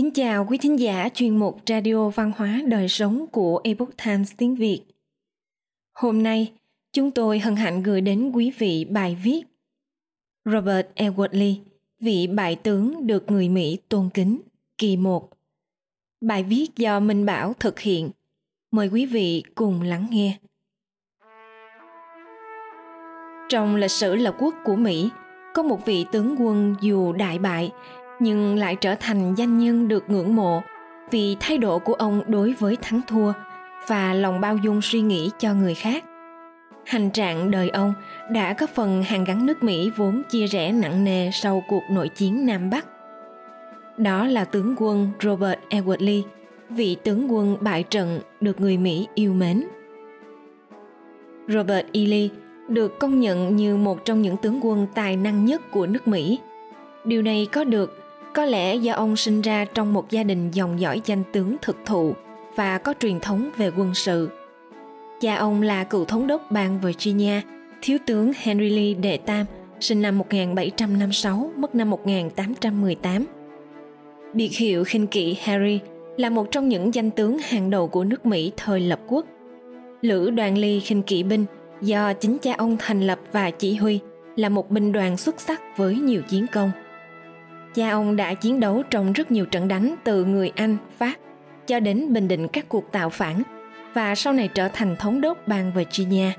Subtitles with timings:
[0.00, 4.32] kính chào quý thính giả chuyên mục Radio Văn hóa Đời Sống của Epoch Times
[4.36, 4.82] tiếng Việt.
[5.92, 6.52] Hôm nay,
[6.92, 9.42] chúng tôi hân hạnh gửi đến quý vị bài viết
[10.44, 11.54] Robert Edward Lee,
[12.00, 14.40] vị bại tướng được người Mỹ tôn kính,
[14.78, 15.30] kỳ 1.
[16.20, 18.10] Bài viết do Minh Bảo thực hiện.
[18.70, 20.38] Mời quý vị cùng lắng nghe.
[23.48, 25.10] Trong lịch sử lập quốc của Mỹ,
[25.54, 27.70] có một vị tướng quân dù đại bại
[28.20, 30.62] nhưng lại trở thành danh nhân được ngưỡng mộ
[31.10, 33.32] vì thái độ của ông đối với thắng thua
[33.88, 36.04] và lòng bao dung suy nghĩ cho người khác.
[36.86, 37.94] Hành trạng đời ông
[38.30, 42.08] đã có phần hàn gắn nước Mỹ vốn chia rẽ nặng nề sau cuộc nội
[42.08, 42.86] chiến Nam Bắc.
[43.96, 46.22] Đó là tướng quân Robert Edward Lee,
[46.70, 49.64] vị tướng quân bại trận được người Mỹ yêu mến.
[51.48, 52.00] Robert E.
[52.00, 52.28] Lee
[52.68, 56.38] được công nhận như một trong những tướng quân tài năng nhất của nước Mỹ.
[57.04, 60.80] Điều này có được có lẽ do ông sinh ra trong một gia đình dòng
[60.80, 62.14] dõi danh tướng thực thụ
[62.56, 64.30] và có truyền thống về quân sự.
[65.20, 67.40] Cha ông là cựu thống đốc bang Virginia,
[67.82, 69.46] thiếu tướng Henry Lee đệ tam,
[69.80, 73.24] sinh năm 1756, mất năm 1818.
[74.34, 75.80] Biệt hiệu khinh kỵ Harry
[76.16, 79.26] là một trong những danh tướng hàng đầu của nước Mỹ thời lập quốc.
[80.02, 81.44] Lữ đoàn ly khinh kỵ binh
[81.80, 84.00] do chính cha ông thành lập và chỉ huy
[84.36, 86.70] là một binh đoàn xuất sắc với nhiều chiến công–
[87.74, 91.14] Cha ông đã chiến đấu trong rất nhiều trận đánh từ người Anh, Pháp
[91.66, 93.42] cho đến bình định các cuộc tạo phản
[93.94, 96.30] và sau này trở thành thống đốc bang Virginia.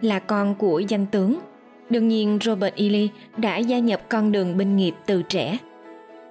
[0.00, 1.38] Là con của danh tướng,
[1.90, 2.84] đương nhiên Robert E.
[2.84, 5.58] Lee đã gia nhập con đường binh nghiệp từ trẻ.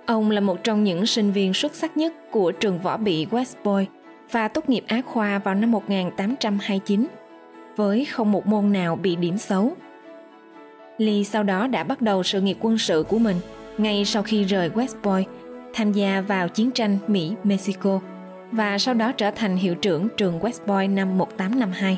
[0.06, 3.56] Ông là một trong những sinh viên xuất sắc nhất của trường võ bị West
[3.64, 3.90] Point
[4.32, 7.08] và tốt nghiệp Á khoa vào năm 1829
[7.76, 9.76] với không một môn nào bị điểm xấu.
[10.98, 13.38] Lee sau đó đã bắt đầu sự nghiệp quân sự của mình–
[13.82, 15.28] ngay sau khi rời West Point,
[15.74, 18.00] tham gia vào chiến tranh Mỹ-Mexico
[18.52, 21.98] và sau đó trở thành hiệu trưởng trường West Point năm 1852.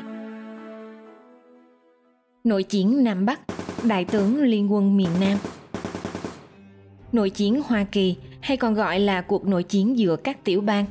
[2.44, 3.40] Nội chiến Nam Bắc,
[3.84, 5.38] Đại tướng Liên quân miền Nam
[7.12, 10.84] Nội chiến Hoa Kỳ hay còn gọi là cuộc nội chiến giữa các tiểu bang.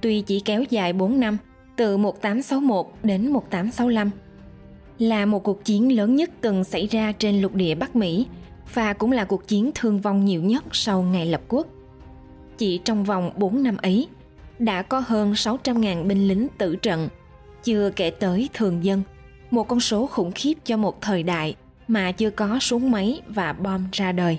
[0.00, 1.36] Tuy chỉ kéo dài 4 năm,
[1.76, 4.10] từ 1861 đến 1865,
[4.98, 8.26] là một cuộc chiến lớn nhất từng xảy ra trên lục địa Bắc Mỹ–
[8.74, 11.66] và cũng là cuộc chiến thương vong nhiều nhất sau ngày lập quốc.
[12.58, 14.08] Chỉ trong vòng 4 năm ấy,
[14.58, 17.08] đã có hơn 600.000 binh lính tử trận,
[17.64, 19.02] chưa kể tới thường dân,
[19.50, 21.54] một con số khủng khiếp cho một thời đại
[21.88, 24.38] mà chưa có súng máy và bom ra đời.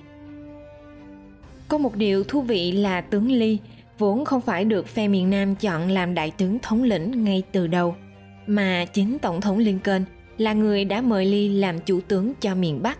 [1.67, 3.57] Có một điều thú vị là tướng Ly
[3.97, 7.67] vốn không phải được phe miền Nam chọn làm đại tướng thống lĩnh ngay từ
[7.67, 7.95] đầu,
[8.47, 10.03] mà chính Tổng thống Lincoln
[10.37, 12.99] là người đã mời Ly làm chủ tướng cho miền Bắc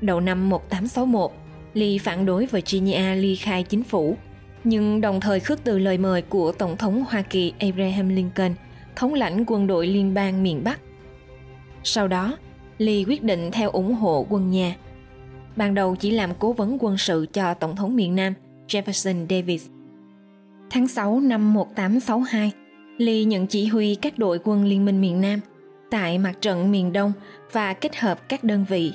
[0.00, 1.30] Đầu năm 1861,
[1.74, 4.16] Lee phản đối Virginia ly khai chính phủ,
[4.64, 8.54] nhưng đồng thời khước từ lời mời của Tổng thống Hoa Kỳ Abraham Lincoln,
[8.96, 10.80] thống lãnh quân đội liên bang miền Bắc.
[11.84, 12.36] Sau đó,
[12.78, 14.76] Lee quyết định theo ủng hộ quân nhà.
[15.56, 18.34] Ban đầu chỉ làm cố vấn quân sự cho Tổng thống miền Nam
[18.68, 19.66] Jefferson Davis.
[20.70, 22.52] Tháng 6 năm 1862,
[22.98, 25.40] Lee nhận chỉ huy các đội quân Liên minh miền Nam
[25.90, 27.12] tại mặt trận miền Đông
[27.52, 28.92] và kết hợp các đơn vị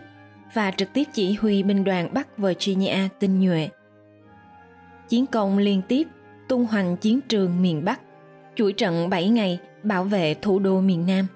[0.54, 3.70] và trực tiếp chỉ huy binh đoàn Bắc Virginia tinh nhuệ.
[5.10, 6.08] Chiến công liên tiếp
[6.48, 8.00] tung hoành chiến trường miền Bắc,
[8.56, 11.28] chuỗi trận 7 ngày bảo vệ thủ đô miền Nam.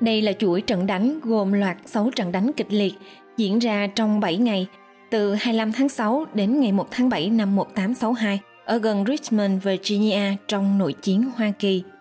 [0.00, 2.94] Đây là chuỗi trận đánh gồm loạt 6 trận đánh kịch liệt
[3.36, 4.66] diễn ra trong 7 ngày
[5.10, 10.36] từ 25 tháng 6 đến ngày 1 tháng 7 năm 1862 ở gần Richmond, Virginia
[10.48, 11.82] trong nội chiến Hoa Kỳ–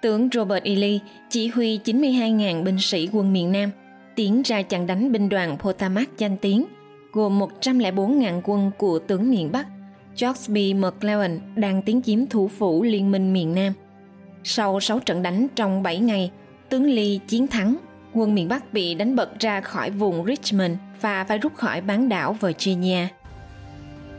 [0.00, 0.74] Tướng Robert E.
[0.74, 3.70] Lee chỉ huy 92.000 binh sĩ quân miền Nam
[4.14, 6.64] tiến ra chặn đánh binh đoàn Potomac danh tiếng,
[7.12, 9.66] gồm 104.000 quân của tướng miền Bắc
[10.20, 10.76] George B.
[10.76, 13.72] McClellan đang tiến chiếm thủ phủ Liên minh miền Nam.
[14.44, 16.30] Sau 6 trận đánh trong 7 ngày,
[16.68, 17.76] tướng Lee chiến thắng,
[18.12, 22.08] quân miền Bắc bị đánh bật ra khỏi vùng Richmond và phải rút khỏi bán
[22.08, 23.06] đảo Virginia.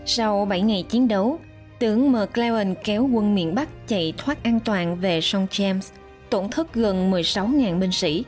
[0.05, 1.39] Sau 7 ngày chiến đấu,
[1.81, 5.91] Tướng McClellan kéo quân miền Bắc chạy thoát an toàn về sông James,
[6.29, 8.23] tổn thất gần 16.000 binh sĩ.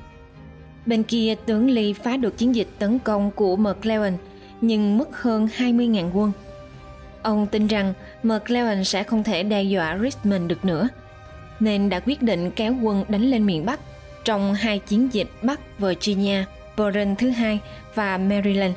[0.85, 4.17] Bên kia, tướng Lee phá được chiến dịch tấn công của McClellan,
[4.61, 6.31] nhưng mất hơn 20.000 quân.
[7.21, 10.89] Ông tin rằng McClellan sẽ không thể đe dọa Richmond được nữa,
[11.59, 13.79] nên đã quyết định kéo quân đánh lên miền Bắc
[14.25, 16.43] trong hai chiến dịch Bắc Virginia,
[16.75, 17.59] Warren thứ hai
[17.95, 18.75] và Maryland.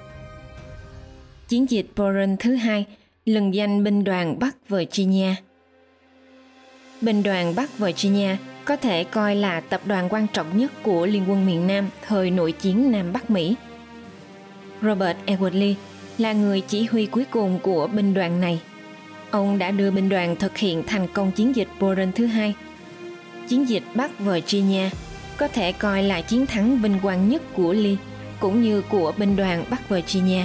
[1.48, 2.86] Chiến dịch Warren thứ hai
[3.26, 5.34] lừng danh binh đoàn Bắc Virginia.
[7.00, 11.24] Binh đoàn Bắc Virginia có thể coi là tập đoàn quan trọng nhất của Liên
[11.28, 13.54] quân miền Nam thời nội chiến Nam Bắc Mỹ.
[14.82, 15.74] Robert Edward Lee
[16.18, 18.60] là người chỉ huy cuối cùng của binh đoàn này.
[19.30, 22.54] Ông đã đưa binh đoàn thực hiện thành công chiến dịch Bull thứ hai.
[23.48, 24.90] Chiến dịch Bắc Virginia
[25.36, 27.96] có thể coi là chiến thắng vinh quang nhất của Lee,
[28.40, 30.44] cũng như của binh đoàn Bắc Virginia.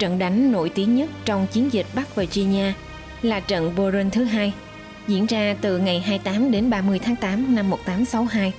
[0.00, 2.72] Trận đánh nổi tiếng nhất trong chiến dịch Bắc Virginia
[3.22, 4.52] là trận Bull thứ hai,
[5.08, 8.52] diễn ra từ ngày 28 đến 30 tháng 8 năm 1862.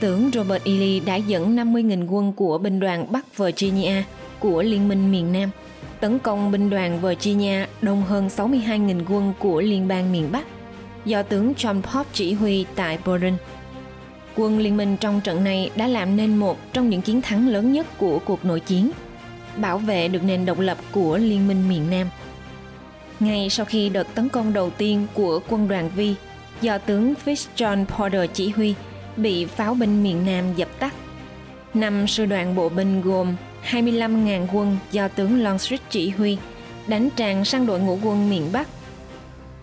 [0.00, 0.72] Tướng Robert E.
[0.72, 4.02] Lee đã dẫn 50.000 quân của binh đoàn Bắc Virginia
[4.38, 5.50] của Liên minh miền Nam
[6.00, 10.46] tấn công binh đoàn Virginia đông hơn 62.000 quân của Liên bang miền Bắc
[11.04, 13.36] do tướng John Pope chỉ huy tại Borden.
[14.36, 17.72] Quân liên minh trong trận này đã làm nên một trong những chiến thắng lớn
[17.72, 18.90] nhất của cuộc nội chiến,
[19.56, 22.08] bảo vệ được nền độc lập của Liên minh miền Nam.
[23.20, 26.14] Ngay sau khi đợt tấn công đầu tiên của quân đoàn Vi
[26.60, 28.74] do tướng Fitzjohn Porter chỉ huy
[29.16, 30.94] bị pháo binh miền Nam dập tắt,
[31.74, 33.36] năm sư đoàn bộ binh gồm
[33.70, 36.38] 25.000 quân do tướng Longstreet chỉ huy
[36.86, 38.68] đánh tràn sang đội ngũ quân miền Bắc.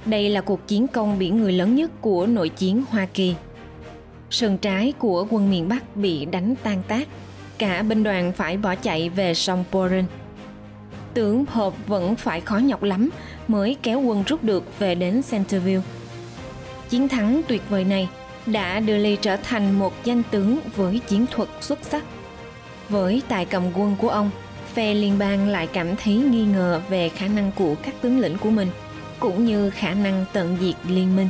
[0.05, 3.35] Đây là cuộc chiến công biển người lớn nhất của nội chiến Hoa Kỳ.
[4.31, 7.07] Sườn trái của quân miền Bắc bị đánh tan tác,
[7.61, 10.05] cả binh đoàn phải bỏ chạy về sông Porin.
[11.13, 13.09] Tướng Pope vẫn phải khó nhọc lắm
[13.47, 15.81] mới kéo quân rút được về đến Centerville.
[16.89, 18.09] Chiến thắng tuyệt vời này
[18.45, 22.03] đã đưa Lee trở thành một danh tướng với chiến thuật xuất sắc
[22.89, 24.31] với tài cầm quân của ông,
[24.73, 28.37] phe liên bang lại cảm thấy nghi ngờ về khả năng của các tướng lĩnh
[28.37, 28.67] của mình,
[29.19, 31.29] cũng như khả năng tận diệt liên minh.